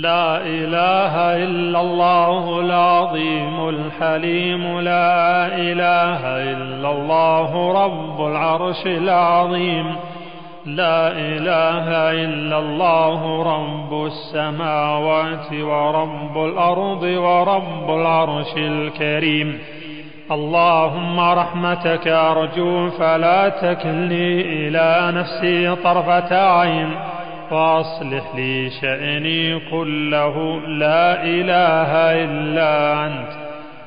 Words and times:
لا 0.00 0.36
إله 0.36 1.44
إلا 1.44 1.80
الله 1.80 2.60
العظيم 2.60 3.68
الحليم 3.68 4.80
لا 4.80 5.46
إله 5.46 6.22
إلا 6.52 6.90
الله 6.90 7.72
رب 7.84 8.26
العرش 8.26 8.86
العظيم 8.86 9.96
لا 10.66 11.08
إله 11.08 11.86
إلا 12.24 12.58
الله 12.58 13.42
رب 13.42 14.06
السماوات 14.06 15.52
ورب 15.52 16.44
الأرض 16.44 17.02
ورب 17.02 17.90
العرش 17.90 18.56
الكريم. 18.56 19.58
اللهم 20.30 21.20
رحمتك 21.20 22.08
أرجو 22.08 22.90
فلا 22.90 23.48
تكلني 23.48 24.40
إلى 24.40 25.12
نفسي 25.18 25.76
طرفة 25.76 26.60
عين. 26.60 27.11
وأصلح 27.52 28.34
لي 28.36 28.70
شأني 28.70 29.60
كله. 29.70 30.60
لا 30.66 31.24
إله 31.24 31.92
إلا 32.24 33.06
أنت. 33.06 33.28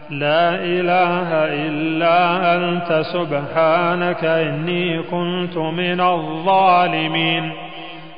لا 0.09 0.55
إله 0.55 1.29
إلا 1.33 2.55
أنت. 2.55 3.01
سبحانك 3.13 4.25
إني 4.25 5.01
كنت 5.03 5.57
من 5.57 6.01
الظالمين. 6.01 7.51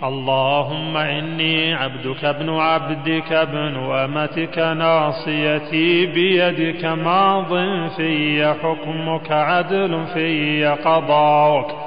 اللهم 0.03 0.97
إني 0.97 1.73
عبدك 1.73 2.25
ابن 2.25 2.49
عبدك 2.49 3.31
ابن 3.31 3.75
أمتك 3.91 4.59
ناصيتي 4.59 6.05
بيدك 6.05 6.85
ماض 6.85 7.57
في 7.95 8.53
حكمك 8.63 9.31
عدل 9.31 10.05
في 10.13 10.65
قضاؤك. 10.65 11.86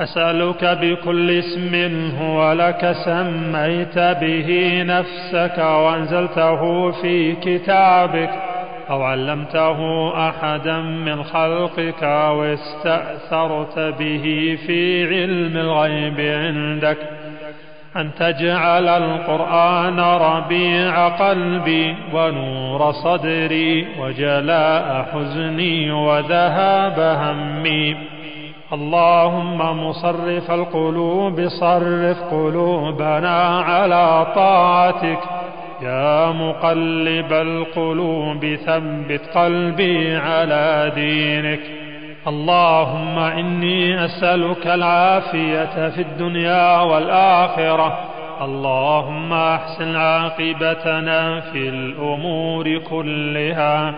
أسألك 0.00 0.64
بكل 0.64 1.30
اسم 1.30 1.74
هو 2.20 2.52
لك 2.52 2.92
سميت 3.04 3.98
به 3.98 4.82
نفسك 4.86 5.58
وأنزلته 5.58 6.90
في 6.90 7.34
كتابك 7.34 8.30
أو 8.90 9.02
علمته 9.02 10.10
أحدا 10.28 10.80
من 10.80 11.24
خلقك 11.24 12.02
أو 12.02 12.44
استأثرت 12.44 13.78
به 13.78 14.58
في 14.66 15.06
علم 15.06 15.56
الغيب 15.56 16.20
عندك 16.20 16.98
أن 17.96 18.10
تجعل 18.18 18.88
القرآن 18.88 20.00
ربيع 20.00 21.08
قلبي 21.08 21.96
ونور 22.12 22.92
صدري 22.92 23.86
وجلاء 23.98 25.06
حزني 25.12 25.90
وذهاب 25.90 27.00
همي 27.00 28.11
اللهم 28.72 29.86
مصرف 29.86 30.50
القلوب 30.50 31.48
صرف 31.48 32.16
قلوبنا 32.30 33.58
على 33.58 34.26
طاعتك. 34.34 35.18
يا 35.82 36.32
مقلب 36.32 37.32
القلوب 37.32 38.56
ثبت 38.66 39.20
قلبي 39.34 40.16
على 40.16 40.92
دينك. 40.94 41.60
اللهم 42.26 43.18
إني 43.18 44.04
أسألك 44.04 44.66
العافية 44.66 45.88
في 45.88 46.02
الدنيا 46.02 46.80
والآخرة. 46.80 47.98
اللهم 48.42 49.32
أحسن 49.32 49.96
عاقبتنا 49.96 51.40
في 51.40 51.68
الأمور 51.68 52.78
كلها. 52.78 53.94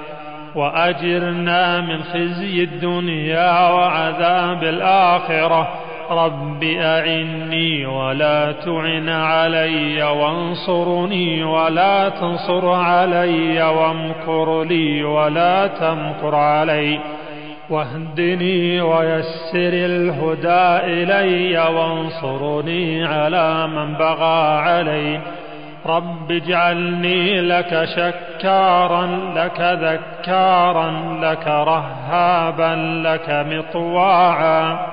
وأجرنا 0.55 1.81
من 1.81 2.03
خزي 2.03 2.63
الدنيا 2.63 3.71
وعذاب 3.71 4.65
الآخرة. 4.65 5.69
رب 6.11 6.65
أعني 6.65 7.87
ولا 7.87 8.53
تعن 8.53 9.09
علي 9.09 10.03
وانصرني 10.03 11.45
ولا 11.45 12.09
تنصر 12.09 12.69
علي 12.69 13.63
وامكر 13.63 14.63
لي 14.63 15.05
ولا 15.05 15.67
تمكر 15.67 16.35
علي. 16.35 17.01
واهدني 17.71 18.81
ويسر 18.81 19.73
الهدى 19.73 20.93
إلي 20.93 21.59
وانصرني 21.59 23.05
على 23.05 23.67
من 23.67 23.95
بغى 23.95 24.59
علي. 24.59 25.21
رب 25.87 26.33
اجعلني 26.33 27.41
لك 27.41 27.85
شكارا 27.85 29.07
لك 29.37 29.61
ذكارا 29.61 30.91
لك 31.23 31.47
رهابا 31.47 33.03
لك 33.05 33.47
مطواعا. 33.53 34.87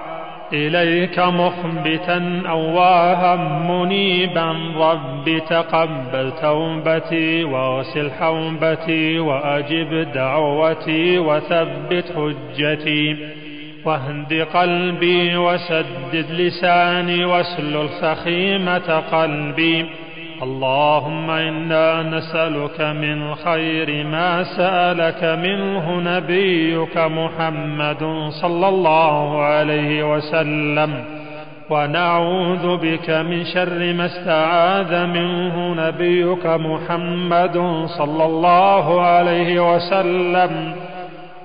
إليك 0.53 1.19
مخبتا 1.19 2.43
أواها 2.49 3.35
منيبا. 3.69 4.55
رب 4.77 5.41
تقبل 5.49 6.31
توبتي 6.41 7.43
واغسل 7.43 8.11
حوبتي 8.11 9.19
وأجب 9.19 10.11
دعوتي 10.13 11.19
وثبت 11.19 12.13
حجتي. 12.15 13.17
واهد 13.85 14.47
قلبي 14.53 15.37
وسدد 15.37 16.25
لساني 16.31 17.25
واسلل 17.25 17.89
سخيمة 17.89 19.03
قلبي. 19.11 19.85
اللهم 20.43 21.29
إنا 21.29 22.03
نسألك 22.03 22.81
من 22.81 23.35
خير 23.35 24.05
ما 24.05 24.43
سألك 24.43 25.23
منه 25.23 25.99
نبيك 26.15 26.97
محمد 26.97 28.29
صلى 28.41 28.67
الله 28.67 29.43
عليه 29.43 30.13
وسلم. 30.13 31.03
ونعوذ 31.69 32.77
بك 32.77 33.09
من 33.09 33.45
شر 33.45 33.93
ما 33.93 34.05
استعاذ 34.05 35.05
منه 35.05 35.87
نبيك 35.87 36.45
محمد 36.45 37.85
صلى 37.97 38.25
الله 38.25 39.01
عليه 39.01 39.75
وسلم. 39.75 40.75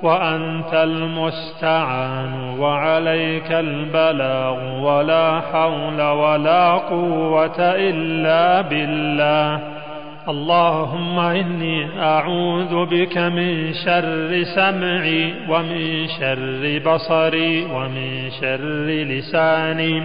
وأنت 0.02 0.74
المستعان 0.74 2.58
وعليك 2.58 3.52
البلاغ 3.52 4.80
ولا 4.80 5.40
حول 5.40 6.00
ولا 6.02 6.72
قوة 6.72 7.60
إلا 7.60 8.60
بالله. 8.60 9.76
اللهم 10.28 11.18
إني 11.18 12.02
أعوذ 12.02 12.86
بك 12.86 13.18
من 13.18 13.74
شر 13.74 14.42
سمعي 14.42 15.34
ومن 15.48 16.06
شر 16.20 16.80
بصري 16.86 17.64
ومن 17.64 18.30
شر 18.40 18.86
لساني 18.86 20.02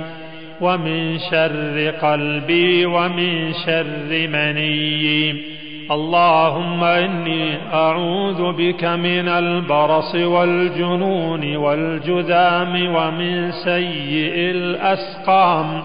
ومن 0.61 1.19
شر 1.19 1.93
قلبي 2.01 2.85
ومن 2.85 3.53
شر 3.53 4.27
منيي. 4.27 5.50
اللهم 5.91 6.83
إني 6.83 7.57
أعوذ 7.73 8.51
بك 8.51 8.83
من 8.83 9.27
البرص 9.27 10.15
والجنون 10.15 11.55
والجذام 11.55 12.95
ومن 12.95 13.51
سيء 13.51 14.51
الأسقام. 14.51 15.81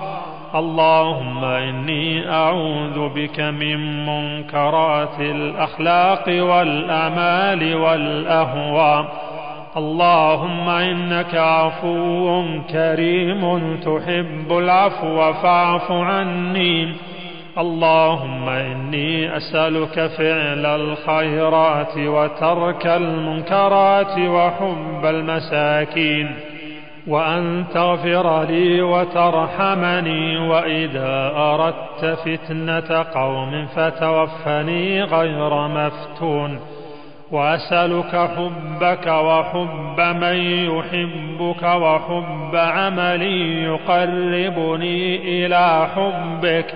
اللهم 0.54 1.44
إني 1.44 2.30
أعوذ 2.30 3.08
بك 3.14 3.40
من 3.40 4.06
منكرات 4.06 5.20
الأخلاق 5.20 6.24
والأمال 6.28 7.74
والأهواء. 7.76 9.06
اللهم 9.76 10.68
إنك 10.68 11.34
عفو 11.34 12.44
كريم 12.70 13.76
تحب 13.76 14.58
العفو 14.58 15.32
فاعف 15.32 15.92
عني. 15.92 16.92
اللهم 17.58 18.48
إني 18.48 19.36
أسألك 19.36 20.06
فعل 20.06 20.66
الخيرات 20.66 21.98
وترك 21.98 22.86
المنكرات 22.86 24.18
وحب 24.18 25.04
المساكين 25.04 26.34
وأن 27.06 27.64
تغفر 27.74 28.42
لي 28.42 28.82
وترحمني 28.82 30.38
وإذا 30.38 31.32
أردت 31.36 32.18
فتنة 32.24 33.02
قوم 33.02 33.66
فتوفني 33.66 35.02
غير 35.02 35.68
مفتون. 35.68 36.60
وأسألك 37.32 38.30
حبك 38.36 39.06
وحب 39.06 40.00
من 40.00 40.36
يحبك 40.70 41.62
وحب 41.62 42.56
عمل 42.56 43.22
يقربني 43.64 45.16
إلى 45.16 45.88
حبك. 45.94 46.74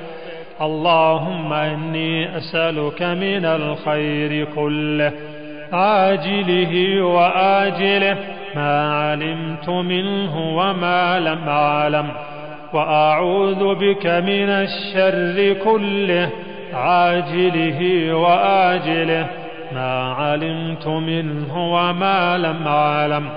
اللهم 0.62 1.52
إني 1.52 2.36
أسألك 2.36 3.02
من 3.02 3.44
الخير 3.44 4.44
كله 4.44 5.12
عاجله 5.72 7.02
وآجله 7.02 8.16
ما 8.56 8.92
علمت 8.94 9.68
منه 9.68 10.56
وما 10.56 11.20
لم 11.20 11.48
أعلم 11.48 12.08
وأعوذ 12.72 13.74
بك 13.74 14.06
من 14.06 14.48
الشر 14.48 15.52
كله 15.64 16.30
عاجله 16.74 18.12
وآجله 18.14 19.26
ما 19.72 20.12
علمت 20.12 20.86
منه 20.86 21.72
وما 21.74 22.38
لم 22.38 22.66
أعلم. 22.66 23.28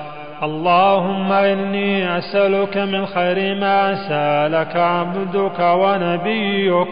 اللهم 0.44 1.31
إني 1.31 2.18
أسألك 2.18 2.78
من 2.78 3.06
خير 3.06 3.56
ما 3.56 3.96
سألك 3.96 4.76
عبدك 4.76 5.60
ونبيك 5.60 6.88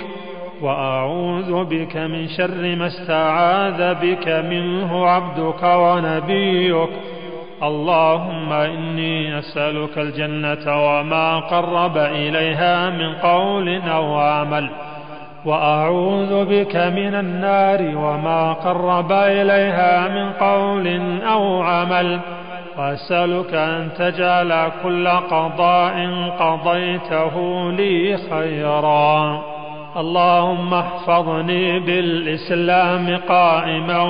وأعوذ 0.62 1.64
بك 1.64 1.98
من 1.98 2.28
شر 2.28 2.76
ما 2.76 2.88
استعاذ 2.88 3.94
بك 3.94 4.28
منه 4.28 5.08
عبدك 5.08 5.64
ونبيك. 5.64 6.90
اللهم 7.64 8.54
إني 8.54 9.40
أسألك 9.40 9.98
الجنة 9.98 10.66
وما 10.68 11.40
قرب 11.40 11.98
إليها 11.98 12.90
من 12.90 13.14
قول 13.14 13.82
أو 13.82 14.16
عمل. 14.16 14.70
وأعوذ 15.46 16.46
بك 16.46 16.76
من 16.76 17.16
النار 17.16 17.82
وما 17.98 18.54
قرب 18.54 19.12
إليها 19.12 20.08
من 20.08 20.32
قول 20.32 21.02
أو 21.22 21.62
عمل. 21.62 22.20
وأسألك 22.78 23.54
أن 23.54 23.90
تجعل 23.98 24.72
كل 24.84 25.08
قضاء 25.08 26.10
قضيته 26.40 27.72
لي 27.72 28.18
خيرا. 28.30 29.51
اللهم 29.98 30.74
احفظني 30.74 31.80
بالإسلام 31.80 33.18
قائما 33.18 34.02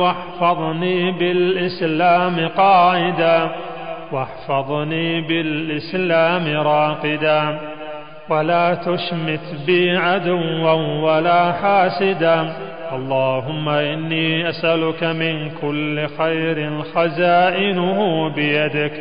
واحفظني 0.00 1.12
بالإسلام 1.12 2.48
قائدا 2.48 3.50
واحفظني 4.12 5.20
بالإسلام 5.20 6.46
راقدا 6.66 7.58
ولا 8.28 8.74
تشمت 8.74 9.54
بي 9.66 9.96
عدوا 9.96 10.72
ولا 11.02 11.52
حاسدا 11.52 12.52
اللهم 12.92 13.68
إني 13.68 14.48
أسألك 14.48 15.04
من 15.04 15.50
كل 15.50 16.06
خير 16.18 16.82
خزائنه 16.94 18.28
بيدك 18.28 18.92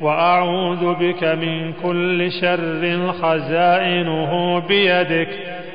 وأعوذ 0.00 0.94
بك 0.94 1.24
من 1.24 1.72
كل 1.72 2.32
شر 2.32 3.12
خزائنه 3.22 4.58
بيدك 4.68 5.28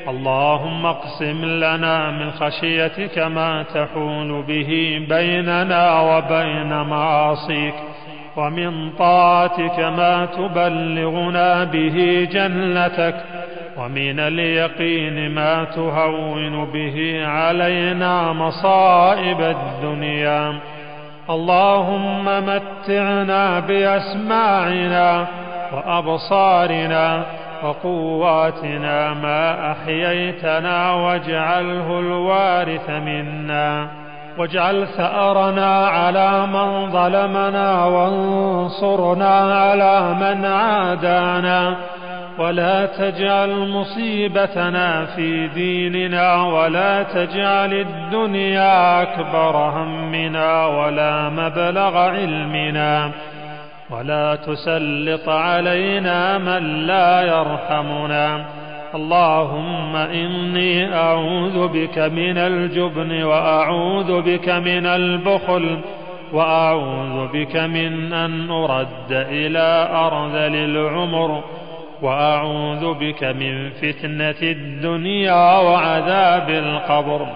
اللهم 0.08 0.86
اقسم 0.86 1.46
لنا 1.46 2.12
من 2.12 2.32
خشيتك 2.32 3.20
ما 3.20 3.64
تحول 3.74 4.44
به 4.48 5.02
بيننا 5.10 6.02
وبين 6.02 6.82
معاصيك 6.82 7.74
ومن 8.38 8.92
طاعتك 8.92 9.80
ما 9.80 10.26
تبلغنا 10.26 11.64
به 11.64 12.28
جنتك 12.32 13.16
ومن 13.78 14.20
اليقين 14.20 15.32
ما 15.32 15.64
تهون 15.64 16.66
به 16.66 17.26
علينا 17.26 18.34
مصائب 18.34 19.42
الدنيا. 19.42 20.60
اللهم 21.30 22.26
متعنا 22.26 23.60
بأسماعنا 23.60 25.28
وأبصارنا 25.74 27.26
وقواتنا 27.66 29.14
ما 29.14 29.72
أحييتنا 29.72 30.92
واجعله 30.92 32.00
الوارث 32.00 32.90
منا. 32.90 33.88
واجعل 34.38 34.88
ثأرنا 34.88 35.88
على 35.88 36.48
من 36.48 36.92
ظلمنا 36.92 37.86
وانصرنا 37.86 39.36
على 39.54 40.14
من 40.14 40.46
عادانا. 40.46 41.76
ولا 42.40 42.86
تجعل 42.86 43.70
مصيبتنا 43.70 45.06
في 45.06 45.48
ديننا 45.48 46.44
ولا 46.44 47.04
تجعل 47.04 47.74
الدنيا 47.74 49.02
أكبر 49.02 49.56
همنا 49.56 50.66
ولا 50.66 51.30
مبلغ 51.30 51.98
علمنا. 51.98 53.12
ولا 53.90 54.36
تسلط 54.36 55.30
علينا 55.30 56.38
من 56.38 56.86
لا 56.86 57.22
يرحمنا. 57.22 58.46
اللهم 58.96 59.96
إني 59.96 60.96
أعوذ 60.96 61.68
بك 61.68 61.98
من 61.98 62.38
الجبن 62.38 63.24
وأعوذ 63.24 64.22
بك 64.22 64.50
من 64.50 64.86
البخل 64.86 65.80
وأعوذ 66.34 67.28
بك 67.34 67.56
من 67.56 68.14
أن 68.14 68.52
أرد 68.52 69.12
إلى 69.12 69.90
أرذل 69.92 70.56
العمر 70.56 71.44
وأعوذ 72.02 72.94
بك 72.94 73.24
من 73.24 73.70
فتنة 73.70 74.42
الدنيا 74.42 75.58
وعذاب 75.60 76.50
القبر. 76.50 77.28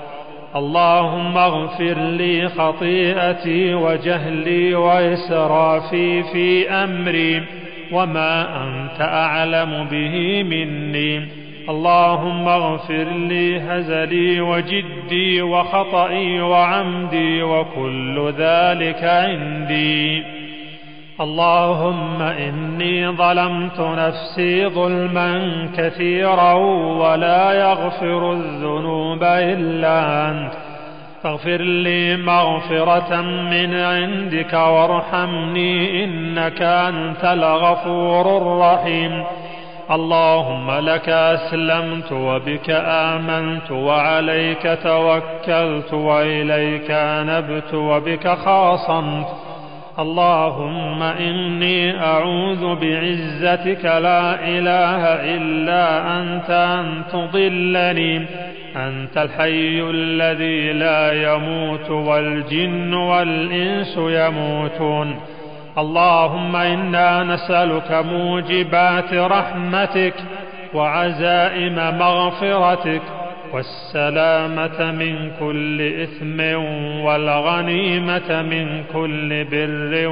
اللهم 0.55 1.37
اغفر 1.37 1.93
لي 1.93 2.49
خطيئتي 2.49 3.73
وجهلي 3.73 4.75
وإسرافي 4.75 6.23
في 6.23 6.69
أمري 6.69 7.43
وما 7.91 8.63
أنت 8.63 9.01
أعلم 9.01 9.87
به 9.91 10.43
مني. 10.43 11.27
اللهم 11.69 12.47
اغفر 12.47 13.03
لي 13.03 13.59
هزلي 13.59 14.41
وجدي 14.41 15.41
وخطئي 15.41 16.41
وعمدي 16.41 17.43
وكل 17.43 18.33
ذلك 18.37 19.03
عندي. 19.03 20.38
اللهم 21.21 22.21
إني 22.21 23.07
ظلمت 23.07 23.79
نفسي 23.79 24.67
ظلما 24.67 25.31
كثيرا 25.77 26.53
ولا 27.01 27.51
يغفر 27.51 28.31
الذنوب 28.31 29.23
إلا 29.23 30.29
أنت. 30.29 30.51
فاغفر 31.23 31.61
لي 31.61 32.17
مغفرة 32.17 33.21
من 33.21 33.75
عندك 33.75 34.53
وارحمني 34.53 36.03
إنك 36.03 36.61
أنت 36.61 37.23
الغفور 37.23 38.37
الرحيم. 38.37 39.23
اللهم 39.91 40.71
لك 40.71 41.09
أسلمت 41.09 42.11
وبك 42.11 42.69
آمنت 42.85 43.71
وعليك 43.71 44.79
توكلت 44.83 45.93
وإليك 45.93 46.91
انبت 46.91 47.73
وبك 47.73 48.27
خاصمت. 48.27 49.48
اللهم 49.99 51.03
إني 51.03 52.01
أعوذ 52.01 52.75
بعزتك 52.75 53.85
لا 53.85 54.47
إله 54.47 55.03
إلا 55.35 55.85
أنت 56.21 56.49
أن 56.49 57.01
تضلني 57.11 58.25
أنت 58.75 59.17
الحي 59.17 59.81
الذي 59.89 60.73
لا 60.73 61.33
يموت 61.33 61.89
والجن 61.89 62.93
والإنس 62.93 63.97
يموتون. 63.97 65.15
اللهم 65.77 66.55
إنا 66.55 67.23
نسألك 67.23 67.91
موجبات 67.91 69.13
رحمتك 69.13 70.13
وعزائم 70.73 71.75
مغفرتك 71.75 73.01
والسلامة 73.53 74.91
من 74.91 75.31
كل 75.39 75.81
إثم 75.81 76.39
والغنيمة 77.05 78.41
من 78.41 78.83
كل 78.93 79.43
بر 79.43 80.07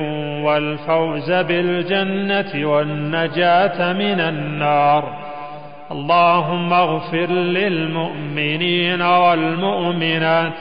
والفوز 0.45 1.31
بالجنة 1.31 2.69
والنجاة 2.69 3.93
من 3.93 4.19
النار. 4.19 5.27
اللهم 5.91 6.73
اغفر 6.73 7.31
للمؤمنين 7.31 9.01
والمؤمنات. 9.01 10.53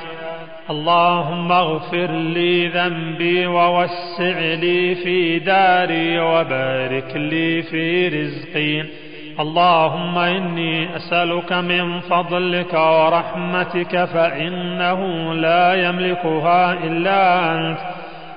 اللهم 0.70 1.52
اغفر 1.52 2.10
لي 2.12 2.68
ذنبي 2.68 3.46
ووسع 3.46 4.38
لي 4.38 4.94
في 4.94 5.38
داري 5.38 6.20
وبارك 6.20 7.16
لي 7.16 7.62
في 7.62 8.08
رزقي. 8.08 9.05
اللهم 9.40 10.18
إني 10.18 10.96
أسألك 10.96 11.52
من 11.52 12.00
فضلك 12.00 12.74
ورحمتك 12.74 14.04
فإنه 14.04 15.32
لا 15.34 15.88
يملكها 15.88 16.72
إلا 16.72 17.52
أنت. 17.54 17.78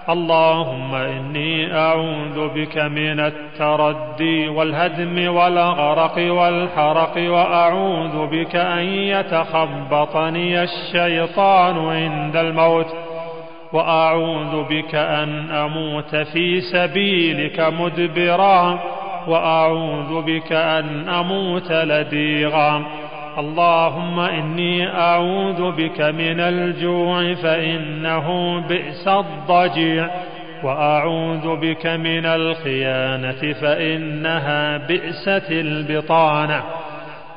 اللهم 0.10 0.96
إني 0.96 1.78
أعوذ 1.78 2.48
بك 2.56 2.78
من 2.78 3.20
التردي 3.20 4.48
والهدم 4.48 5.36
والغرق 5.36 6.34
والحرق 6.34 7.18
وأعوذ 7.18 8.28
بك 8.28 8.56
أن 8.56 8.84
يتخبطني 8.84 10.64
الشيطان 10.64 11.78
عند 11.78 12.36
الموت. 12.36 12.88
وأعوذ 13.74 14.64
بك 14.70 14.96
أن 14.96 15.52
أموت 15.52 16.16
في 16.16 16.62
سبيلك 16.62 17.60
مدبرا. 17.60 18.80
وأعوذ 19.30 20.22
بك 20.22 20.52
أن 20.52 21.10
أموت 21.10 21.72
لديغا. 21.72 22.84
اللهم 23.38 24.20
إني 24.20 24.88
أعوذ 24.88 25.72
بك 25.72 26.02
من 26.02 26.40
الجوع 26.40 27.34
فإنه 27.34 28.60
بئس 28.68 29.08
الضجيع. 29.08 30.10
وأعوذ 30.64 31.56
بك 31.56 31.88
من 31.88 32.26
الخيانة 32.26 33.54
فإنها 33.54 34.78
بئست 34.78 35.52
البطانة. 35.52 36.64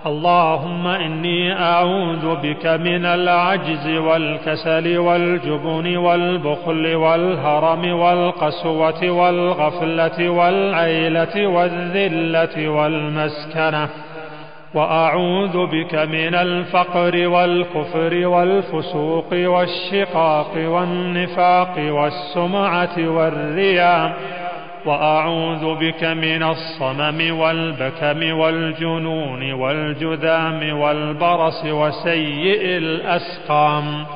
اللهم 0.07 0.87
إني 0.87 1.61
أعوذ 1.61 2.37
بك 2.43 2.67
من 2.67 3.05
العجز 3.05 3.89
والكسل 3.89 4.99
والجبن 4.99 5.97
والبخل 5.97 6.95
والهرم 6.95 7.99
والقسوة 7.99 9.11
والغفلة 9.11 10.29
والعيلة 10.31 11.47
والذلة 11.47 12.69
والمسكنة. 12.69 13.89
وأعوذ 14.75 15.67
بك 15.67 15.95
من 15.95 16.35
الفقر 16.35 17.29
والكفر 17.29 18.27
والفسوق 18.27 19.29
والشقاق 19.33 20.53
والنفاق 20.57 21.75
والسمعة 21.79 22.97
والرياء. 22.99 24.13
وأعوذ 24.87 25.75
بك 25.75 26.05
من 26.05 26.43
الصمم 26.43 27.39
والبكم 27.39 28.39
والجنون 28.39 29.53
والجذام 29.53 30.79
والبرص 30.79 31.65
وسيء 31.65 32.65
الأسقام 32.79 34.07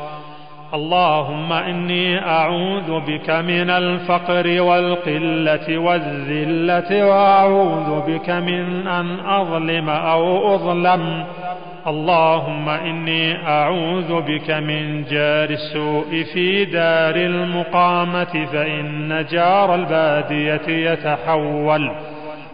اللهم 0.75 1.53
إني 1.53 2.27
أعوذ 2.27 3.01
بك 3.01 3.31
من 3.31 3.71
الفقر 3.71 4.61
والقلة 4.61 5.79
والذلة 5.79 7.07
وأعوذ 7.07 8.01
بك 8.07 8.31
من 8.31 8.87
أن 8.87 9.21
أظلم 9.21 9.89
أو 9.89 10.55
أظلم. 10.55 11.25
اللهم 11.87 12.69
إني 12.69 13.49
أعوذ 13.49 14.21
بك 14.21 14.51
من 14.51 15.05
جار 15.05 15.51
السوء 15.51 16.25
في 16.35 16.65
دار 16.65 17.17
المقامة 17.17 18.47
فإن 18.53 19.27
جار 19.31 19.75
البادية 19.75 20.93
يتحول. 20.93 21.91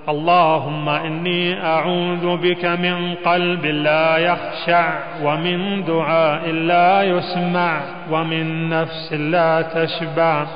اللهم 0.09 0.89
إني 0.89 1.65
أعوذ 1.65 2.37
بك 2.37 2.65
من 2.65 3.15
قلب 3.15 3.67
لا 3.67 4.17
يخشع 4.17 4.93
ومن 5.25 5.85
دعاء 5.85 6.51
لا 6.51 7.03
يسمع 7.03 7.81
ومن 8.11 8.69
نفس 8.69 9.13
لا 9.13 9.63
تشبع 9.63 10.47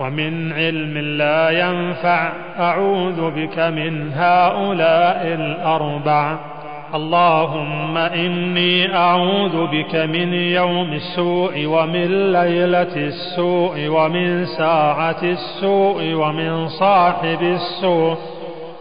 ومن 0.00 0.52
علم 0.52 0.98
لا 0.98 1.50
ينفع 1.50 2.32
أعوذ 2.58 3.30
بك 3.30 3.58
من 3.58 4.12
هؤلاء 4.12 5.26
الأربع 5.26 6.38
اللهم 6.94 7.96
إني 7.96 8.96
أعوذ 8.96 9.66
بك 9.66 9.94
من 9.96 10.32
يوم 10.34 10.92
السوء 10.92 11.66
ومن 11.66 12.32
ليلة 12.32 12.96
السوء 12.96 13.88
ومن 13.88 14.44
ساعة 14.44 15.22
السوء 15.22 16.12
ومن 16.14 16.68
صاحب 16.68 17.42
السوء 17.42 18.16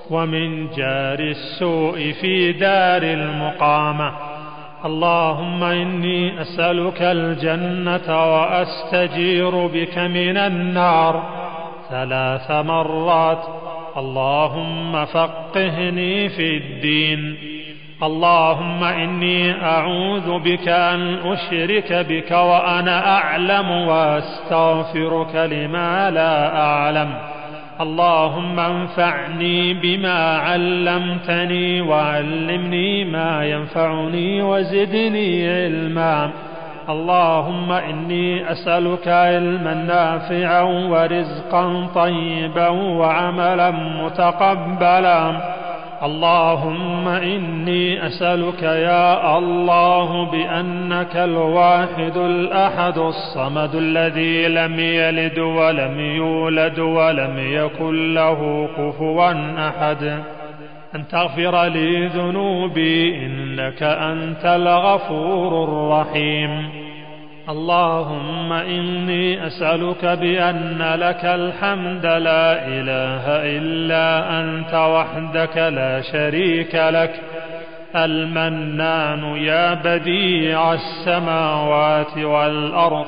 ومن 0.10 0.68
جار 0.68 1.20
السوء 1.20 2.12
في 2.22 2.52
دار 2.52 3.04
المقامة. 3.04 4.12
اللهم 4.86 5.64
إني 5.64 6.42
أسألك 6.42 7.02
الجنة 7.02 8.34
وأستجير 8.34 9.68
بك 9.68 9.98
من 9.98 10.38
النار. 10.38 11.24
ثلاث 11.90 12.52
مرات. 12.52 13.44
اللهم 13.98 15.06
فقهني 15.06 16.30
في 16.30 16.58
الدين. 16.58 17.38
اللهم 18.04 18.84
إني 18.84 19.64
أعوذ 19.66 20.40
بك 20.40 20.68
أن 20.68 21.18
أشرك 21.26 21.94
بك 21.94 22.32
وأنا 22.32 23.18
أعلم 23.18 23.72
وأستغفرك 23.72 25.36
لما 25.36 26.12
لا 26.12 26.62
أعلم. 26.62 27.33
اللهم 27.82 28.60
انفعني 28.60 29.74
بما 29.74 30.38
علمتني 30.38 31.82
وعلمني 31.82 33.06
ما 33.06 33.46
ينفعني 33.46 34.42
وزدني 34.42 35.50
علما. 35.50 36.30
اللهم 36.90 37.72
إني 37.72 38.52
أسألك 38.52 39.08
علما 39.08 39.74
نافعا 39.74 40.62
ورزقا 40.62 41.88
طيبا 41.96 42.68
وعملا 42.70 43.72
متقبلا. 43.72 45.42
اللهم 46.04 47.08
إني 47.08 48.08
أسألك 48.08 48.64
يا 48.64 49.38
الله 49.38 50.32
بأنك 50.32 51.16
الواحد 51.16 52.18
الأحد 52.18 52.98
الصمد 52.98 53.76
الذي 53.76 54.48
لم 54.48 54.80
يلد 54.80 55.40
ولم 55.40 56.00
يولد 56.00 56.80
ولم 56.80 57.36
يكن 57.38 58.14
له 58.14 58.70
كفوا 58.78 59.32
أحد. 59.70 60.04
أن 60.96 61.08
تغفر 61.08 61.64
لي 61.64 62.08
ذنوبي 62.08 63.26
إنك 63.26 63.84
أنت 63.84 64.46
الغفور 64.46 65.64
الرحيم. 65.64 66.83
اللهم 67.50 68.54
إني 68.54 69.48
أسألك 69.48 70.06
بأن 70.06 70.94
لك 70.96 71.26
الحمد 71.26 72.06
لا 72.06 72.68
إله 72.68 73.24
إلا 73.58 74.40
أنت 74.40 74.74
وحدك 74.74 75.58
لا 75.58 76.02
شريك 76.02 76.76
لك. 76.76 77.22
المنان 77.96 79.36
يا 79.38 79.74
بديع 79.74 80.74
السماوات 80.74 82.18
والأرض 82.18 83.06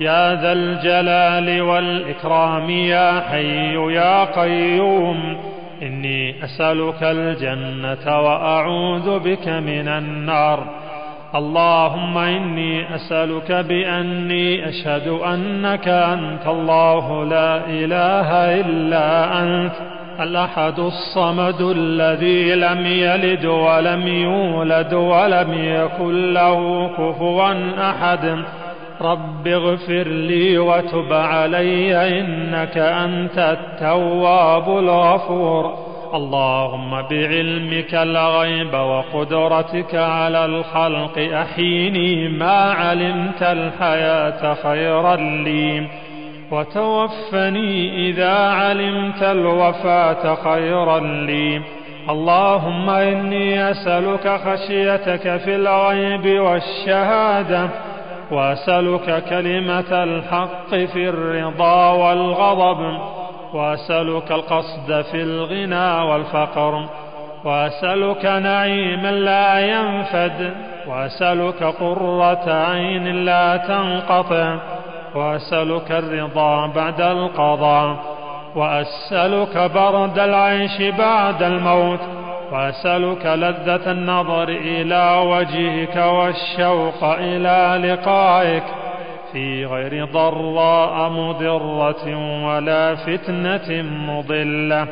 يا 0.00 0.34
ذا 0.34 0.52
الجلال 0.52 1.62
والإكرام 1.62 2.70
يا 2.70 3.20
حي 3.30 3.94
يا 3.94 4.24
قيوم. 4.24 5.36
إني 5.82 6.44
أسألك 6.44 7.02
الجنة 7.02 8.20
وأعوذ 8.20 9.18
بك 9.18 9.48
من 9.48 9.88
النار. 9.88 10.85
اللهم 11.34 12.18
إني 12.18 12.94
أسألك 12.94 13.52
بأني 13.52 14.68
أشهد 14.68 15.08
أنك 15.08 15.88
أنت 15.88 16.46
الله 16.46 17.24
لا 17.24 17.56
إله 17.66 18.60
إلا 18.60 19.42
أنت 19.42 19.72
الأحد 20.20 20.78
الصمد 20.78 21.60
الذي 21.60 22.54
لم 22.54 22.86
يلد 22.86 23.44
ولم 23.44 24.08
يولد 24.08 24.94
ولم 24.94 25.52
يكن 25.52 26.32
له 26.32 26.90
كفوا 26.98 27.90
أحد. 27.90 28.44
رب 29.00 29.46
اغفر 29.46 30.08
لي 30.08 30.58
وتب 30.58 31.12
علي 31.12 32.20
إنك 32.20 32.78
أنت 32.78 33.38
التواب 33.38 34.78
الغفور. 34.78 35.85
اللهم 36.14 36.90
بعلمك 36.90 37.94
الغيب 37.94 38.74
وقدرتك 38.74 39.94
على 39.94 40.44
الخلق 40.44 41.18
أحيني 41.18 42.28
ما 42.28 42.72
علمت 42.72 43.42
الحياة 43.42 44.54
خيرا 44.54 45.16
لي. 45.16 45.86
وتوفني 46.50 48.08
إذا 48.08 48.38
علمت 48.38 49.22
الوفاة 49.22 50.34
خيرا 50.34 51.00
لي. 51.00 51.60
اللهم 52.10 52.90
إني 52.90 53.70
أسألك 53.70 54.40
خشيتك 54.44 55.36
في 55.36 55.56
الغيب 55.56 56.40
والشهادة. 56.40 57.68
وأسألك 58.30 59.24
كلمة 59.28 60.04
الحق 60.04 60.70
في 60.70 61.08
الرضا 61.08 61.90
والغضب. 61.92 62.98
وأسألك 63.56 64.32
القصد 64.32 65.02
في 65.10 65.22
الغنى 65.22 66.10
والفقر 66.10 66.88
وأسألك 67.44 68.24
نعيما 68.24 69.10
لا 69.10 69.60
ينفد 69.60 70.54
وأسألك 70.88 71.62
قرة 71.64 72.52
عين 72.52 73.24
لا 73.24 73.56
تنقطع 73.56 74.56
وأسألك 75.14 75.92
الرضا 75.92 76.66
بعد 76.66 77.00
القضاء 77.00 77.96
وأسألك 78.56 79.70
برد 79.74 80.18
العيش 80.18 80.82
بعد 80.98 81.42
الموت 81.42 82.00
وأسألك 82.52 83.26
لذة 83.26 83.90
النظر 83.90 84.48
إلى 84.48 85.22
وجهك 85.26 85.96
والشوق 85.96 87.04
إلى 87.04 87.88
لقائك. 87.88 88.62
في 89.36 89.66
غير 89.66 90.04
ضراء 90.04 91.10
مضرة 91.10 92.04
ولا 92.46 92.94
فتنة 92.94 93.82
مضلة. 93.82 94.88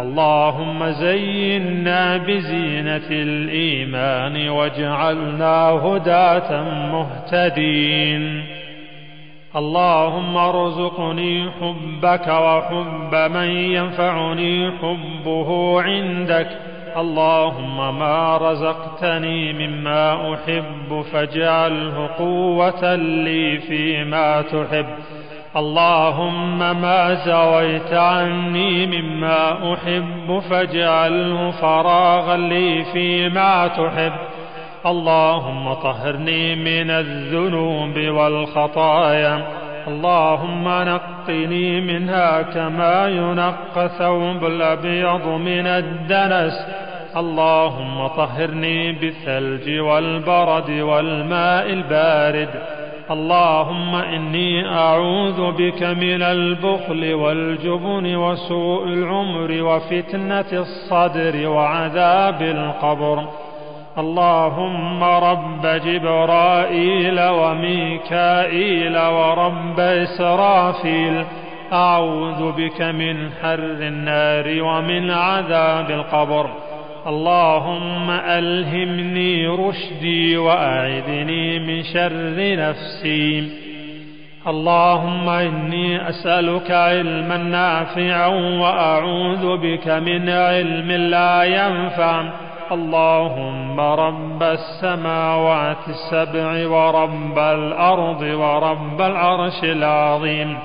اللهم 0.00 0.90
زينا 0.90 2.16
بزينة 2.16 3.08
الإيمان 3.10 4.48
واجعلنا 4.48 5.68
هداة 5.68 6.62
مهتدين. 6.92 8.44
اللهم 9.56 10.36
ارزقني 10.36 11.50
حبك 11.50 12.28
وحب 12.28 13.14
من 13.14 13.50
ينفعني 13.50 14.70
حبه 14.70 15.82
عندك. 15.82 16.48
اللهم 16.96 17.98
ما 17.98 18.36
رزقتني 18.36 19.52
مما 19.52 20.34
أحب 20.34 21.04
فاجعله 21.12 22.10
قوة 22.18 22.94
لي 22.94 23.58
فيما 23.58 24.42
تحب. 24.42 24.86
اللهم 25.56 26.58
ما 26.58 27.14
زويت 27.14 27.92
عني 27.92 28.86
مما 28.86 29.74
أحب 29.74 30.42
فاجعله 30.50 31.50
فراغا 31.50 32.36
لي 32.36 32.84
فيما 32.84 33.66
تحب. 33.66 34.12
اللهم 34.86 35.74
طهرني 35.74 36.54
من 36.54 36.90
الذنوب 36.90 37.98
والخطايا. 37.98 39.57
اللهم 39.88 40.68
نقني 40.68 41.80
منها 41.80 42.42
كما 42.42 43.08
ينقى 43.08 43.88
ثوب 43.98 44.44
الأبيض 44.44 45.26
من 45.26 45.66
الدنس. 45.66 46.66
اللهم 47.16 48.06
طهرني 48.06 48.92
بالثلج 48.92 49.80
والبرد 49.80 50.70
والماء 50.70 51.66
البارد. 51.72 52.48
اللهم 53.10 53.94
إني 53.94 54.68
أعوذ 54.68 55.52
بك 55.52 55.82
من 55.82 56.22
البخل 56.22 57.14
والجبن 57.14 58.16
وسوء 58.16 58.84
العمر 58.84 59.62
وفتنة 59.62 60.52
الصدر 60.52 61.48
وعذاب 61.48 62.42
القبر. 62.42 63.28
اللهم 63.98 65.04
رب 65.04 65.66
جبرائيل 65.66 67.20
وميكائيل 67.20 68.98
ورب 68.98 69.80
إسرافيل. 69.80 71.24
أعوذ 71.72 72.52
بك 72.52 72.82
من 72.82 73.30
حر 73.42 73.58
النار 73.58 74.62
ومن 74.62 75.10
عذاب 75.10 75.90
القبر. 75.90 76.50
اللهم 77.06 78.10
ألهمني 78.10 79.46
رشدي 79.46 80.36
وأعذني 80.36 81.58
من 81.58 81.82
شر 81.82 82.36
نفسي. 82.36 83.48
اللهم 84.46 85.28
إني 85.28 86.08
أسألك 86.08 86.70
علما 86.70 87.36
نافعا 87.36 88.26
وأعوذ 88.60 89.56
بك 89.56 89.88
من 89.88 90.28
علم 90.28 90.92
لا 90.92 91.42
ينفع. 91.44 92.47
اللهم 92.72 93.80
رب 93.80 94.42
السماوات 94.42 95.88
السبع 95.88 96.68
ورب 96.68 97.38
الأرض 97.38 98.22
ورب 98.22 99.00
العرش 99.00 99.64
العظيم. 99.64 100.58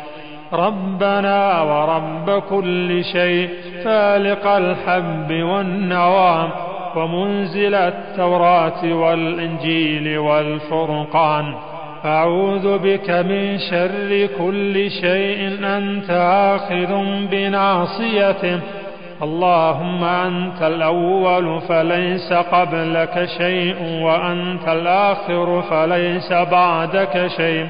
ربنا 0.54 1.62
ورب 1.62 2.42
كل 2.50 3.04
شيء 3.04 3.50
فالق 3.86 4.48
الحب 4.48 5.44
والنوى 5.44 6.50
ومنزل 6.96 7.76
التوراة 7.76 8.94
والإنجيل 8.94 10.18
والفرقان. 10.18 11.56
أعوذ 12.06 12.78
بك 12.78 13.10
من 13.10 13.58
شر 13.58 14.28
كل 14.38 14.92
شيء 14.92 15.60
أنت 15.64 16.10
آخذ 16.54 16.92
بناصيته. 17.32 18.60
اللهم 19.22 20.04
أنت 20.04 20.62
الأول 20.62 21.62
فليس 21.62 22.34
قبلك 22.34 23.26
شيء 23.38 24.02
وأنت 24.02 24.68
الآخر 24.68 25.62
فليس 25.62 26.34
بعدك 26.34 27.28
شيء 27.38 27.68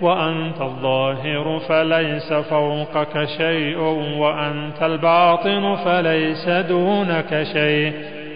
وأنت 0.00 0.60
الظاهر 0.60 1.58
فليس 1.68 2.32
فوقك 2.32 3.24
شيء 3.24 3.78
وأنت 4.18 4.82
الباطن 4.82 5.76
فليس 5.84 6.48
دونك 6.48 7.42
شيء. 7.52 7.92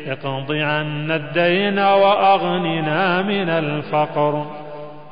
اقض 0.07 0.53
عنا 0.53 1.17
الدين 1.17 1.79
وأغننا 1.79 3.23
من 3.23 3.49
الفقر. 3.49 4.47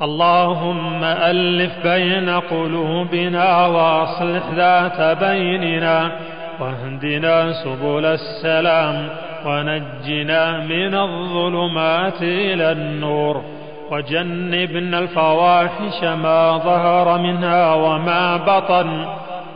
اللهم 0.02 1.04
ألف 1.04 1.86
بين 1.86 2.30
قلوبنا 2.30 3.66
وأصلح 3.66 4.42
ذات 4.54 5.18
بيننا. 5.18 6.10
واهدنا 6.60 7.52
سبل 7.52 8.04
السلام 8.04 9.08
ونجنا 9.46 10.58
من 10.58 10.94
الظلمات 10.94 12.22
إلى 12.22 12.72
النور. 12.72 13.42
وجنبنا 13.90 14.98
الفواحش 14.98 16.04
ما 16.04 16.58
ظهر 16.58 17.18
منها 17.18 17.74
وما 17.74 18.36
بطن. 18.36 19.06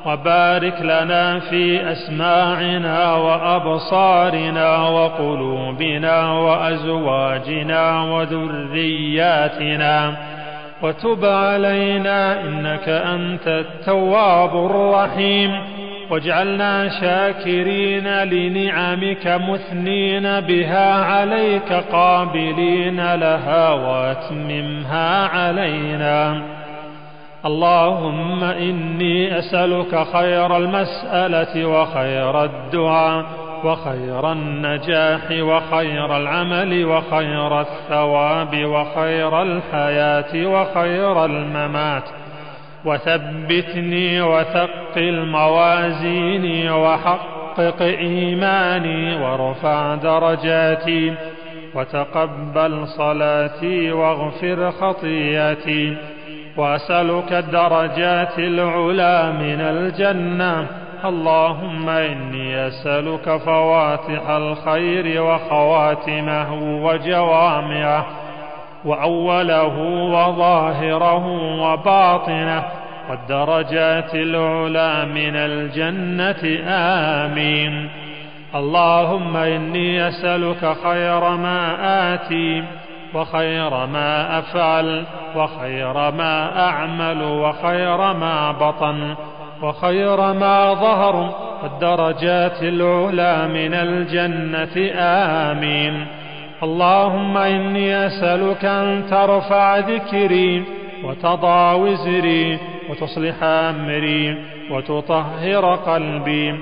وبارك 0.06 0.82
لنا 0.82 1.38
في 1.38 1.92
أسماعنا 1.92 3.14
وأبصارنا 3.14 4.88
وقلوبنا 4.88 6.32
وأزواجنا 6.32 8.02
وذرياتنا. 8.02 10.16
وتب 10.82 11.25
علينا 11.25 12.40
إنك 12.40 12.88
أنت 12.88 13.49
التواب 13.49 14.66
الرحيم. 14.66 15.84
واجعلنا 16.11 16.88
شاكرين 17.01 18.09
لنعمك 18.09 19.27
مثنين 19.27 20.40
بها 20.40 20.95
عليك 21.05 21.73
قابلين 21.73 23.14
لها 23.14 23.73
واتممها 23.73 25.27
علينا. 25.29 26.43
اللهم 27.47 28.45
إني 28.45 29.38
أسألك 29.38 30.07
خير 30.12 30.57
المسألة 30.57 31.67
وخير 31.67 32.45
الدعاء 32.45 33.25
وخير 33.64 34.33
النجاح 34.33 35.31
وخير 35.31 36.17
العمل 36.17 36.85
وخير 36.85 37.61
الثواب 37.61 38.64
وخير 38.64 39.43
الحياة 39.43 40.47
وخير 40.47 41.25
الممات. 41.25 42.05
وثبتني 42.85 44.23
وثقل 44.23 45.27
موازيني 45.27 46.70
وحقق 46.70 47.83
إيماني 47.83 49.23
وارفع 49.23 49.94
درجاتي 49.94 51.14
وتقبل 51.75 52.87
صلاتي 52.87 53.92
واغفر 53.92 54.70
خطيئتي 54.70 55.97
وأسألك 56.57 57.33
الدرجات 57.33 58.38
العلى 58.38 59.33
من 59.33 59.61
الجنة. 59.61 60.66
اللهم 61.05 61.88
إني 61.88 62.66
أسألك 62.66 63.37
فواتح 63.37 64.31
الخير 64.31 65.23
وخواتمه 65.23 66.55
وجوامعه. 66.85 68.23
وأوله 68.85 69.79
وظاهره 70.14 71.27
وباطنه 71.62 72.64
والدرجات 73.11 74.14
العلى 74.14 75.07
من 75.14 75.37
الجنة 75.37 76.62
آمين. 76.68 77.90
اللهم 78.55 79.37
إني 79.37 80.09
أسألك 80.09 80.77
خير 80.85 81.31
ما 81.31 81.61
آتي 82.14 82.64
وخير 83.14 83.87
ما 83.87 84.38
أفعل 84.38 85.05
وخير 85.37 86.11
ما 86.11 86.66
أعمل 86.68 87.23
وخير 87.23 87.97
ما 87.97 88.53
بطن 88.53 89.14
وخير 89.62 90.33
ما 90.33 90.75
ظهر 90.75 91.35
والدرجات 91.62 92.62
العلى 92.62 93.49
من 93.49 93.75
الجنة 93.75 94.92
آمين. 94.99 96.07
اللهم 96.64 97.37
إني 97.37 98.07
أسألك 98.07 98.64
أن 98.64 99.07
ترفع 99.11 99.79
ذكري 99.79 100.62
وتضع 101.05 101.72
وزري 101.72 102.59
وتصلح 102.90 103.42
أمري 103.42 104.37
وتطهر 104.70 105.74
قلبي 105.74 106.55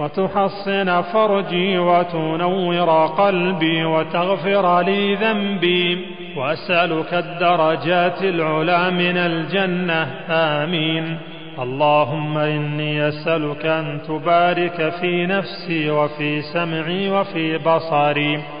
وتحصن 0.00 1.02
فرجي 1.02 1.78
وتنور 1.78 3.06
قلبي 3.06 3.84
وتغفر 3.84 4.80
لي 4.80 5.14
ذنبي 5.14 6.06
وأسألك 6.36 7.14
الدرجات 7.14 8.22
العلى 8.22 8.90
من 8.90 9.16
الجنة. 9.16 10.06
آمين. 10.30 11.18
اللهم 11.58 12.38
إني 12.38 13.08
أسألك 13.08 13.66
أن 13.66 13.98
تبارك 14.08 14.92
في 15.00 15.26
نفسي 15.26 15.90
وفي 15.90 16.42
سمعي 16.42 17.10
وفي 17.10 17.58
بصري 17.58 18.57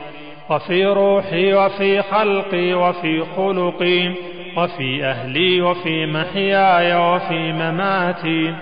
وفي 0.50 0.86
روحي 0.86 1.54
وفي 1.54 2.02
خلقي 2.02 2.74
وفي 2.74 3.24
خلقي 3.36 4.08
وفي 4.56 5.04
أهلي 5.04 5.60
وفي 5.60 6.06
محياي 6.06 6.94
وفي 6.94 7.52
مماتي 7.52 8.54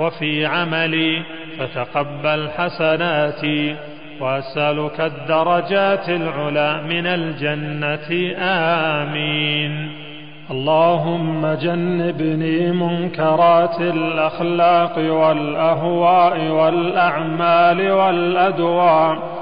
وفي 0.00 0.46
عملي 0.46 1.22
فتقبل 1.58 2.48
حسناتي 2.58 3.76
وأسألك 4.20 5.00
الدرجات 5.00 6.08
العلى 6.08 6.82
من 6.88 7.06
الجنة. 7.06 8.34
آمين. 8.38 9.90
اللهم 10.50 11.46
جنبني 11.46 12.72
منكرات 12.72 13.80
الأخلاق 13.80 14.98
والأهواء 14.98 16.40
والأعمال 16.48 17.90
والأدواء 17.90 19.39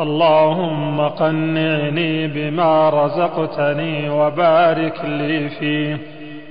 اللهم 0.00 1.00
قنعني 1.00 2.26
بما 2.26 2.90
رزقتني 2.90 4.10
وبارك 4.10 5.00
لي 5.04 5.48
فيه 5.48 5.98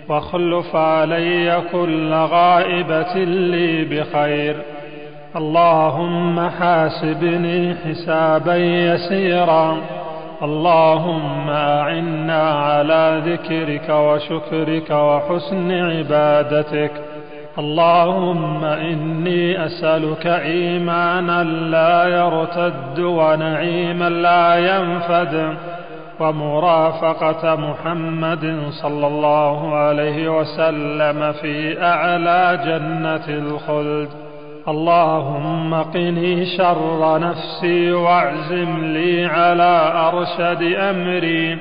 واخلف 0.09 0.75
علي 0.75 1.61
كل 1.71 2.13
غائبة 2.13 3.13
لي 3.23 3.83
بخير. 3.85 4.55
اللهم 5.35 6.49
حاسبني 6.49 7.75
حسابا 7.75 8.55
يسيرا. 8.55 9.77
اللهم 10.43 11.49
أعنا 11.49 12.49
على 12.49 13.21
ذكرك 13.25 13.89
وشكرك 13.89 14.89
وحسن 14.89 15.71
عبادتك. 15.71 16.91
اللهم 17.59 18.63
إني 18.63 19.65
أسألك 19.65 20.27
إيمانا 20.27 21.43
لا 21.43 22.03
يرتد 22.07 22.99
ونعيما 22.99 24.09
لا 24.09 24.55
ينفد 24.55 25.55
ومرافقة 26.19 27.55
محمد 27.55 28.59
صلى 28.69 29.07
الله 29.07 29.75
عليه 29.75 30.39
وسلم 30.39 31.31
في 31.31 31.83
أعلى 31.83 32.59
جنة 32.65 33.37
الخلد. 33.37 34.09
اللهم 34.67 35.73
قني 35.83 36.45
شر 36.45 37.19
نفسي 37.19 37.91
واعزم 37.91 38.85
لي 38.85 39.25
على 39.25 39.93
أرشد 39.95 40.63
أمري. 40.63 41.57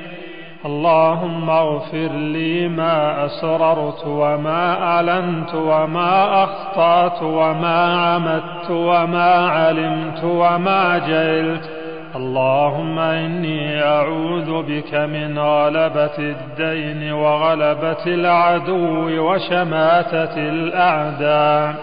اللهم 0.65 1.49
اغفر 1.49 2.11
لي 2.13 2.67
ما 2.67 3.25
أسررت 3.25 4.07
وما 4.07 4.83
أعلنت 4.83 5.55
وما 5.55 6.43
أخطأت 6.43 7.23
وما 7.23 8.05
عمدت 8.05 8.71
وما 8.71 9.47
علمت 9.49 10.23
وما 10.23 10.97
جهلت. 10.97 11.69
اللهم 12.15 12.99
إني 12.99 13.83
أعوذ 13.83 14.63
بك 14.63 14.93
من 14.93 15.39
غلبة 15.39 16.17
الدين 16.19 17.13
وغلبة 17.13 18.05
العدو 18.07 19.23
وشماتة 19.25 20.37
الأعداء. 20.37 21.75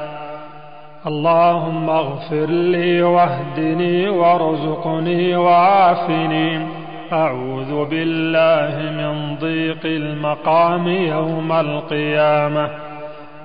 اللهم 1.07 1.91
اغفر 1.91 2.47
لي 2.47 3.03
واهدني 3.03 4.09
وارزقني 4.09 5.37
وعافني. 5.37 6.78
أعوذ 7.13 7.85
بالله 7.91 8.91
من 8.91 9.37
ضيق 9.37 9.85
المقام 9.85 10.89
يوم 10.89 11.53
القيامة. 11.53 12.71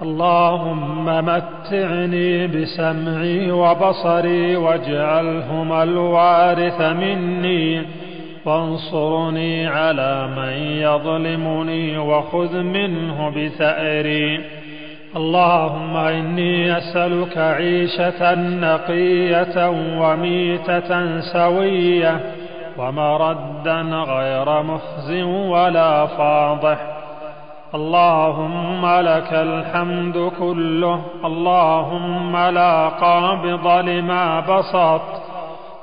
اللهم 0.01 1.05
متعني 1.05 2.47
بسمعي 2.47 3.51
وبصري 3.51 4.55
واجعلهما 4.55 5.83
الوارث 5.83 6.81
مني. 6.81 7.81
وانصرني 8.45 9.67
على 9.67 10.27
من 10.37 10.53
يظلمني 10.77 11.97
وخذ 11.97 12.57
منه 12.57 13.29
بثأري. 13.29 14.39
اللهم 15.15 15.97
إني 15.97 16.77
أسألك 16.77 17.37
عيشة 17.37 18.35
نقية 18.35 19.69
وميتة 19.99 21.19
سوية. 21.19 22.32
ومردا 22.77 23.81
غير 23.81 24.63
مخز 24.63 25.11
ولا 25.47 26.05
فاضح. 26.05 26.77
اللهم 27.75 28.85
لك 28.85 29.33
الحمد 29.33 30.31
كله 30.39 31.01
اللهم 31.25 32.37
لا 32.37 32.89
قابض 32.89 33.67
لما 33.67 34.39
بسطت 34.39 35.21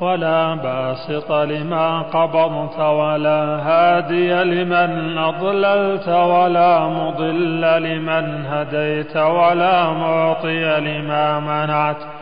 ولا 0.01 0.55
باسط 0.55 1.33
لما 1.33 2.03
قبضت 2.03 2.81
ولا 2.81 3.43
هادي 3.69 4.33
لمن 4.33 5.19
أضللت 5.19 6.09
ولا 6.09 6.89
مضل 6.89 7.61
لمن 7.61 8.47
هديت 8.47 9.17
ولا 9.17 9.91
معطي 9.91 10.81
لما 10.81 11.41
منعت. 11.41 12.20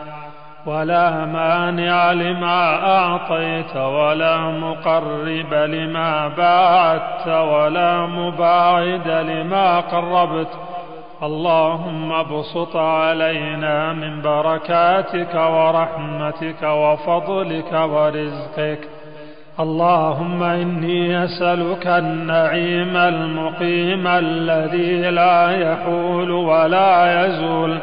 ولا 0.65 1.25
مانع 1.25 2.11
لما 2.11 2.87
أعطيت 2.97 3.75
ولا 3.75 4.37
مقرب 4.37 5.53
لما 5.53 6.27
باعدت 6.27 7.27
ولا 7.27 8.05
مباعد 8.05 9.07
لما 9.07 9.79
قربت. 9.79 10.47
اللهم 11.23 12.11
ابسط 12.11 12.75
علينا 12.75 13.93
من 13.93 14.21
بركاتك 14.21 15.35
ورحمتك 15.35 16.63
وفضلك 16.63 17.73
ورزقك. 17.73 18.79
اللهم 19.59 20.43
إني 20.43 21.23
أسألك 21.23 21.87
النعيم 21.87 22.97
المقيم 22.97 24.07
الذي 24.07 25.01
لا 25.09 25.51
يحول 25.51 26.31
ولا 26.31 27.25
يزول. 27.25 27.79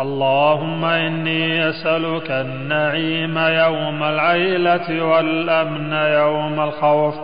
اللهم 0.00 0.84
إني 0.84 1.68
أسألك 1.68 2.30
النعيم 2.30 3.38
يوم 3.38 4.02
العيلة 4.02 5.04
والأمن 5.04 5.92
يوم 5.92 6.60
الخوف. 6.60 7.14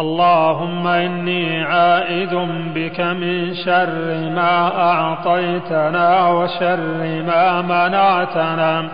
اللهم 0.00 0.86
إني 0.86 1.62
عائد 1.62 2.34
بك 2.74 3.00
من 3.00 3.54
شر 3.54 4.30
ما 4.34 4.82
أعطيتنا 4.90 6.28
وشر 6.28 7.22
ما 7.26 7.62
منعتنا. 7.62 8.88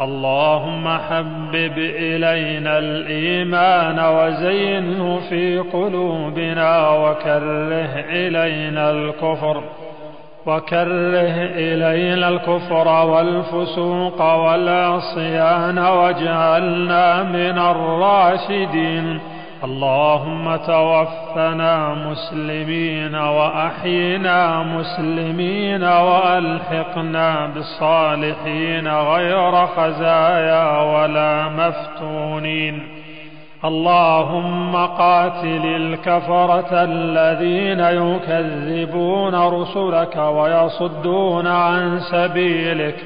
اللهم 0.00 0.88
حبب 0.88 1.78
إلينا 1.78 2.78
الإيمان 2.78 3.98
وزينه 4.00 5.20
في 5.28 5.58
قلوبنا 5.58 6.90
وكره 6.90 8.04
إلينا 8.10 8.90
الكفر. 8.90 9.62
وكره 10.46 11.36
إلينا 11.58 12.28
الكفر 12.28 12.88
والفسوق 12.88 14.22
والعصيان 14.22 15.78
واجعلنا 15.78 17.22
من 17.22 17.58
الراشدين. 17.58 19.20
اللهم 19.64 20.56
توفنا 20.56 21.94
مسلمين 21.94 23.14
وأحينا 23.14 24.62
مسلمين 24.62 25.84
وألحقنا 25.84 27.46
بالصالحين 27.46 28.88
غير 28.88 29.66
خزايا 29.66 30.82
ولا 30.82 31.48
مفتونين. 31.48 33.05
اللهم 33.66 34.76
قاتل 34.76 35.62
الكفرة 35.64 36.72
الذين 36.72 37.80
يكذبون 37.80 39.34
رسلك 39.34 40.16
ويصدون 40.16 41.46
عن 41.46 42.00
سبيلك 42.00 42.96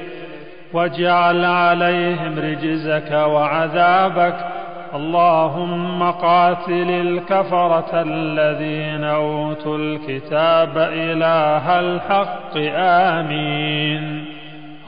واجعل 0.73 1.45
عليهم 1.45 2.39
رجزك 2.39 3.11
وعذابك 3.11 4.35
اللهم 4.95 6.11
قاتل 6.11 6.89
الكفرة 6.89 7.91
الذين 7.93 9.03
أوتوا 9.03 9.77
الكتاب 9.77 10.77
إله 10.77 11.79
الحق 11.79 12.57
آمين. 12.75 14.30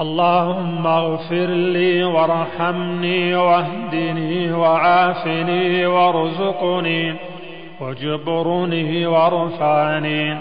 اللهم 0.02 0.88
اغفر 0.88 1.46
لي 1.46 2.04
وارحمني 2.04 3.36
واهدني 3.36 4.54
وعافني 4.54 5.86
وارزقني 5.86 7.16
واجبرني 7.82 9.06
وارفعني. 9.06 10.38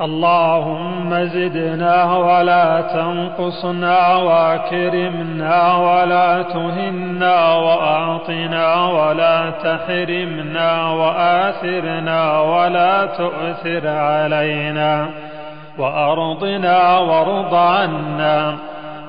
اللهم 0.00 1.24
زدنا 1.24 2.16
ولا 2.16 2.80
تنقصنا 2.80 4.16
واكرمنا 4.16 5.76
ولا 5.76 6.42
تهنا 6.42 7.54
واعطنا 7.54 8.86
ولا 8.86 9.50
تحرمنا 9.50 10.90
وآثرنا 10.90 12.40
ولا 12.40 13.06
تؤثر 13.06 13.88
علينا. 13.88 15.06
وأرضنا 15.78 16.98
وارض 16.98 17.54
عنا. 17.54 18.54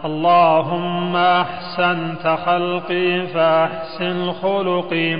اللهم 0.06 1.16
احسنت 1.16 2.38
خلقي 2.46 3.28
فأحسن 3.28 4.32
خلقي. 4.32 5.20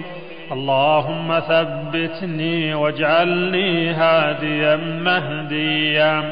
اللهم 0.52 1.40
ثبتني 1.40 2.74
واجعلني 2.74 3.92
هاديا 3.92 4.76
مهديا. 4.76 6.32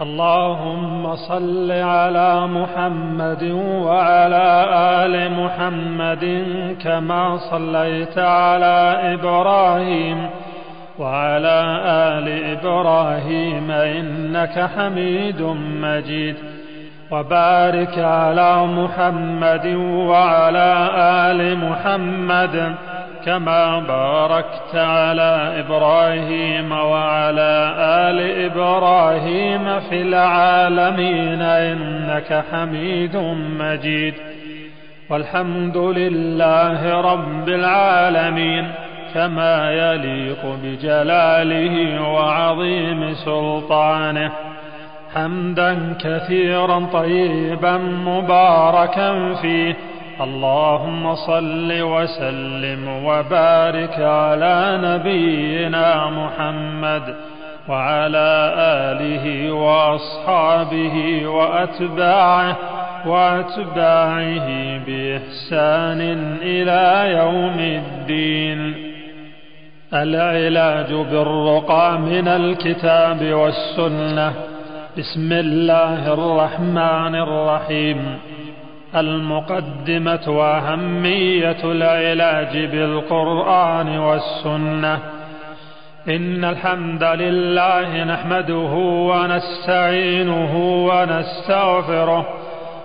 اللهم 0.00 1.16
صل 1.16 1.72
على 1.72 2.46
محمد 2.46 3.42
وعلى 3.84 4.66
آل 5.04 5.32
محمد 5.32 6.46
كما 6.82 7.36
صليت 7.36 8.18
على 8.18 9.00
إبراهيم 9.14 10.30
وعلى 10.98 11.80
آل 11.84 12.58
إبراهيم 12.58 13.70
إنك 13.70 14.70
حميد 14.76 15.42
مجيد. 15.82 16.57
وبارك 17.10 17.98
على 17.98 18.66
محمد 18.66 19.66
وعلى 20.08 20.90
آل 21.00 21.58
محمد 21.58 22.74
كما 23.24 23.80
باركت 23.80 24.74
على 24.74 25.64
إبراهيم 25.66 26.72
وعلى 26.72 27.74
آل 27.78 28.44
إبراهيم 28.44 29.80
في 29.80 30.02
العالمين 30.02 31.42
إنك 31.42 32.44
حميد 32.52 33.16
مجيد. 33.60 34.14
والحمد 35.10 35.76
لله 35.76 37.00
رب 37.00 37.48
العالمين 37.48 38.70
كما 39.14 39.70
يليق 39.70 40.56
بجلاله 40.62 42.02
وعظيم 42.08 43.14
سلطانه. 43.14 44.32
حمدا 45.14 45.96
كثيرا 46.00 46.86
طيبا 46.92 47.76
مباركا 48.06 49.34
فيه. 49.34 49.76
اللهم 50.20 51.14
صل 51.14 51.82
وسلم 51.82 52.88
وبارك 53.04 54.00
على 54.00 54.78
نبينا 54.82 56.10
محمد 56.10 57.14
وعلى 57.68 58.54
آله 58.58 59.52
وأصحابه 59.52 61.26
وأتباعه 61.26 62.56
وأتباعه 63.06 64.48
بإحسان 64.86 66.00
إلى 66.42 67.12
يوم 67.18 67.58
الدين. 67.58 68.74
العلاج 69.94 70.92
بالرقى 70.92 71.98
من 71.98 72.28
الكتاب 72.28 73.32
والسنة. 73.32 74.32
بسم 74.98 75.32
الله 75.32 76.12
الرحمن 76.12 77.14
الرحيم. 77.14 78.18
المقدمة 78.96 80.28
وأهمية 80.28 81.56
العلاج 81.64 82.66
بالقرآن 82.66 83.98
والسنة. 83.98 84.98
إن 86.08 86.44
الحمد 86.44 87.02
لله 87.02 88.04
نحمده 88.04 88.72
ونستعينه 89.10 90.84
ونستغفره 90.90 92.28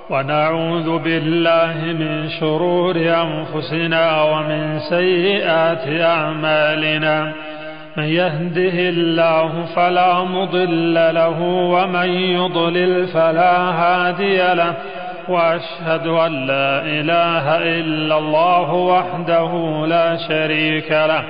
ونعوذ 0.10 0.98
بالله 0.98 1.76
من 1.84 2.30
شرور 2.30 2.96
أنفسنا 2.98 4.22
ومن 4.22 4.80
سيئات 4.90 6.02
أعمالنا. 6.02 7.34
من 7.98 8.04
يهده 8.04 8.90
الله 8.90 9.66
فلا 9.76 10.24
مضل 10.24 10.94
له 10.94 11.42
ومن 11.42 12.10
يضلل 12.10 13.08
فلا 13.08 13.58
هادي 13.58 14.38
له 14.54 14.74
وأشهد 15.30 16.08
أن 16.08 16.48
لا 16.48 16.82
إله 16.82 17.58
إلا 17.58 18.18
الله 18.18 18.74
وحده 18.74 19.52
لا 19.88 20.18
شريك 20.28 20.92
له 20.92 21.24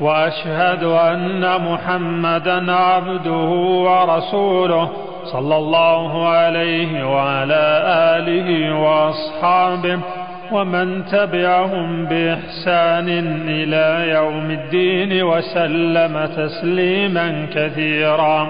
وأشهد 0.00 0.84
أن 0.84 1.72
محمدا 1.72 2.72
عبده 2.72 3.48
ورسوله 3.86 4.90
صلى 5.24 5.56
الله 5.56 6.28
عليه 6.28 7.06
وعلى 7.06 7.82
آله 8.16 8.74
وأصحابه 8.74 10.00
ومن 10.52 11.04
تبعهم 11.06 12.06
بإحسان 12.06 13.08
إلى 13.48 14.10
يوم 14.10 14.50
الدين 14.50 15.22
وسلم 15.22 16.26
تسليما 16.36 17.46
كثيرا. 17.54 18.48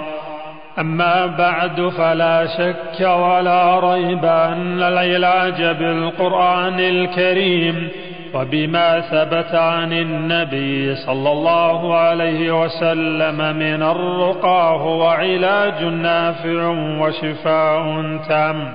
أما 0.79 1.27
بعد 1.27 1.89
فلا 1.89 2.47
شك 2.47 3.01
ولا 3.01 3.81
ريب 3.93 4.25
أن 4.25 4.83
العلاج 4.83 5.63
بالقرآن 5.63 6.81
الكريم 6.81 7.89
وبما 8.35 9.01
ثبت 9.01 9.55
عن 9.55 9.93
النبي 9.93 10.95
صلى 10.95 11.33
الله 11.33 11.97
عليه 11.97 12.63
وسلم 12.63 13.37
من 13.57 13.83
الرقى 13.83 14.77
هو 14.81 15.07
علاج 15.07 15.85
نافع 15.85 16.69
وشفاء 17.01 18.17
تام. 18.29 18.75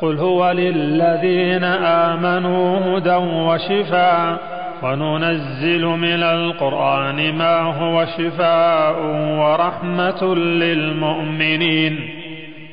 قل 0.00 0.18
هو 0.18 0.50
للذين 0.50 1.64
آمنوا 1.64 2.78
هدى 2.98 3.14
وشفاء 3.14 4.38
وننزل 4.82 5.84
من 5.86 6.22
القرآن 6.22 7.34
ما 7.34 7.60
هو 7.60 8.06
شفاء 8.18 8.96
ورحمة 9.40 10.34
للمؤمنين 10.34 12.00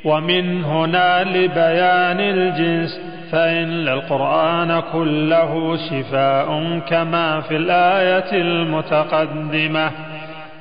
ومن 0.05 0.63
هنا 0.63 1.23
لبيان 1.23 2.19
الجنس 2.19 2.99
فإن 3.31 3.87
القرآن 3.87 4.81
كله 4.93 5.77
شفاء 5.89 6.79
كما 6.89 7.41
في 7.41 7.55
الآية 7.55 8.41
المتقدمة 8.41 9.91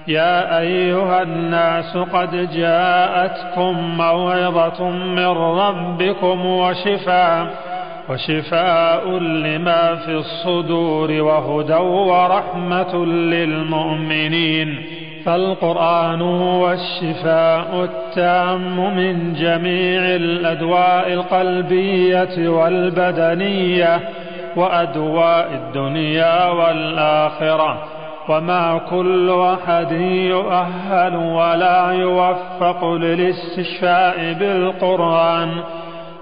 يا 0.09 0.59
أيها 0.59 1.23
الناس 1.23 1.97
قد 1.97 2.51
جاءتكم 2.53 3.97
موعظة 3.97 4.91
من 4.91 5.29
ربكم 5.37 6.47
وشفاء 6.47 7.47
وشفاء 8.09 9.09
لما 9.19 9.95
في 9.95 10.11
الصدور 10.11 11.13
وهدى 11.13 11.75
ورحمة 11.75 13.07
للمؤمنين. 13.07 14.83
فالقرآن 15.25 16.23
هو 16.23 16.73
الشفاء 16.73 17.85
التام 17.85 18.97
من 18.97 19.35
جميع 19.35 20.01
الأدواء 20.01 21.13
القلبية 21.13 22.49
والبدنية 22.49 24.01
وأدواء 24.57 25.49
الدنيا 25.53 26.49
والآخرة. 26.49 27.94
وما 28.29 28.81
كل 28.91 29.31
أحد 29.31 29.93
يؤهل 30.31 31.17
ولا 31.17 31.91
يوفق 31.91 32.85
للاستشفاء 32.95 34.33
بالقرآن 34.33 35.51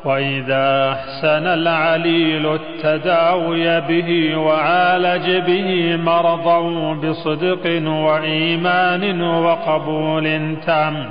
وإذا 0.04 0.92
أحسن 0.92 1.46
العليل 1.46 2.54
التداوي 2.54 3.80
به 3.80 4.36
وعالج 4.36 5.30
به 5.46 5.96
مرضا 5.96 6.60
بصدق 6.94 7.82
وإيمان 7.88 9.22
وقبول 9.22 10.56
تام 10.66 11.10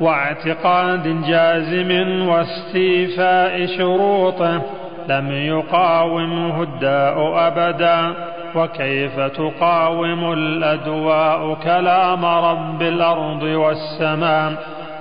واعتقاد 0.00 1.24
جازم 1.26 2.22
واستيفاء 2.28 3.66
شروطه 3.66 4.62
لم 5.08 5.32
يقاومه 5.32 6.62
الداء 6.62 7.32
أبدا 7.46 8.14
وكيف 8.54 9.20
تقاوم 9.20 10.32
الأدواء 10.32 11.54
كلام 11.54 12.24
رب 12.24 12.82
الأرض 12.82 13.42
والسماء؟ 13.42 14.52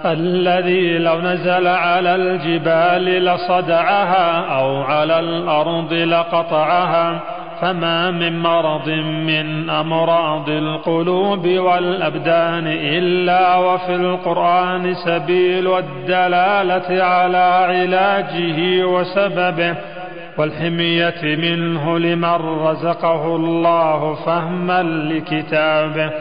الذي 0.05 0.97
لو 0.97 1.21
نزل 1.21 1.67
على 1.67 2.15
الجبال 2.15 3.05
لصدعها 3.25 4.59
أو 4.59 4.81
على 4.81 5.19
الأرض 5.19 5.93
لقطعها 5.93 7.19
فما 7.61 8.11
من 8.11 8.39
مرض 8.39 8.89
من 9.27 9.69
أمراض 9.69 10.49
القلوب 10.49 11.47
والأبدان 11.47 12.67
إلا 12.67 13.55
وفي 13.55 13.95
القرآن 13.95 14.93
سبيل 14.93 15.77
الدلالة 15.77 17.03
على 17.03 17.65
علاجه 17.67 18.83
وسببه. 18.85 19.75
والحمية 20.37 21.21
منه 21.23 21.99
لمن 21.99 22.59
رزقه 22.67 23.35
الله 23.35 24.13
فهما 24.13 24.83
لكتابه. 24.83 26.11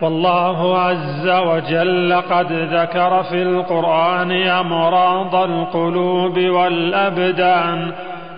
والله 0.00 0.78
عز 0.78 1.28
وجل 1.28 2.22
قد 2.30 2.52
ذكر 2.52 3.22
في 3.22 3.42
القرآن 3.42 4.32
أمراض 4.32 5.34
القلوب 5.34 6.38
والأبدان 6.38 7.92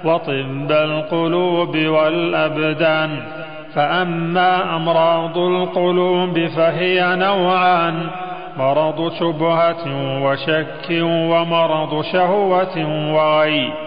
وطب 0.05 0.73
القلوب 0.73 1.77
والأبدان. 1.77 3.23
فأما 3.75 4.77
أمراض 4.77 5.39
القلوب 5.39 6.47
فهي 6.47 7.17
نوعان 7.17 8.07
مرض 8.57 9.13
شبهة 9.13 9.85
وشك 10.23 10.89
ومرض 11.03 12.03
شهوة 12.13 12.77
وغي 13.15 13.86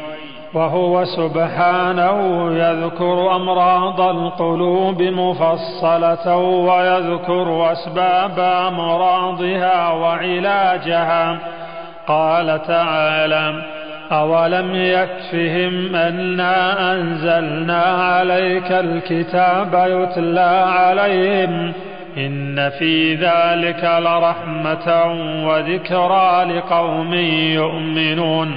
وهو 0.54 1.06
سبحانه 1.06 2.48
يذكر 2.54 3.36
أمراض 3.36 4.02
القلوب 4.02 5.02
مفصلة 5.02 6.38
ويذكر 6.38 7.72
أسباب 7.72 8.40
أمراضها 8.40 9.92
وعلاجها. 9.92 11.38
قال 12.08 12.62
تعالى 12.68 13.64
أولم 14.12 14.76
يكفهم 14.76 15.96
أنا 15.96 16.92
أنزلنا 16.92 17.82
عليك 17.84 18.72
الكتاب 18.72 19.74
يتلى 19.74 20.66
عليهم 20.68 21.74
إن 22.18 22.70
في 22.70 23.16
ذلك 23.16 23.84
لرحمة 23.84 25.14
وذكرى 25.48 26.44
لقوم 26.44 27.14
يؤمنون. 27.54 28.56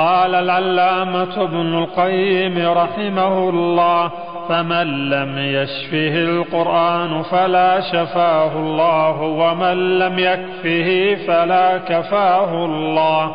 قال 0.00 0.34
العلامة 0.34 1.42
ابن 1.42 1.78
القيم 1.78 2.68
رحمه 2.68 3.48
الله 3.48 4.10
فمن 4.48 5.10
لم 5.10 5.38
يشفه 5.38 6.24
القرآن 6.24 7.22
فلا 7.22 7.80
شفاه 7.80 8.56
الله 8.56 9.20
ومن 9.20 9.98
لم 9.98 10.18
يكفه 10.18 11.16
فلا 11.26 11.78
كفاه 11.78 12.64
الله. 12.64 13.34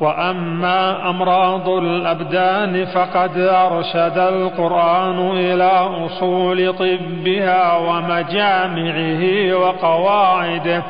وأما 0.00 1.10
أمراض 1.10 1.68
الأبدان 1.68 2.84
فقد 2.84 3.38
أرشد 3.38 4.18
القرآن 4.18 5.30
إلى 5.30 5.88
أصول 6.06 6.72
طبها 6.72 7.76
ومجامعه 7.76 9.54
وقواعده. 9.56 10.82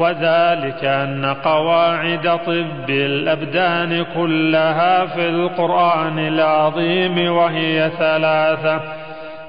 وذلك 0.00 0.84
أن 0.84 1.34
قواعد 1.44 2.38
طب 2.46 2.90
الأبدان 2.90 4.04
كلها 4.14 5.06
في 5.06 5.28
القرآن 5.28 6.18
العظيم 6.18 7.32
وهي 7.32 7.90
ثلاثة 7.98 8.80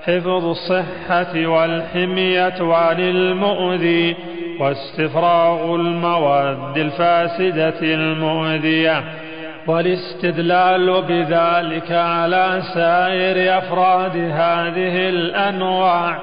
حفظ 0.05 0.45
الصحة 0.45 1.47
والحمية 1.47 2.53
عن 2.59 2.99
المؤذي 2.99 4.15
واستفراغ 4.59 5.75
المواد 5.75 6.77
الفاسدة 6.77 7.79
المؤذية 7.81 9.03
والاستدلال 9.67 11.01
بذلك 11.01 11.91
على 11.91 12.61
سائر 12.73 13.57
أفراد 13.57 14.17
هذه 14.17 15.09
الأنواع. 15.09 16.19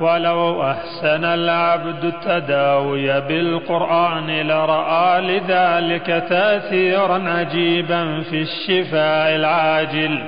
ولو 0.00 0.62
أحسن 0.62 1.24
العبد 1.24 2.04
التداوي 2.04 3.20
بالقرآن 3.20 4.40
لرأى 4.40 5.20
لذلك 5.20 6.06
تأثيرا 6.28 7.28
عجيبا 7.28 8.20
في 8.20 8.42
الشفاء 8.42 9.36
العاجل. 9.36 10.22